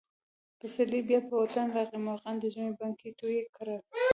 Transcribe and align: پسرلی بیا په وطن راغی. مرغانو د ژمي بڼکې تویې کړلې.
پسرلی 0.59 1.01
بیا 1.07 1.19
په 1.27 1.33
وطن 1.41 1.67
راغی. 1.75 1.97
مرغانو 2.07 2.41
د 2.41 2.45
ژمي 2.53 2.71
بڼکې 2.79 3.09
تویې 3.19 3.43
کړلې. 3.55 3.79